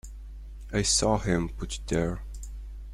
[0.73, 2.23] I saw him put it there.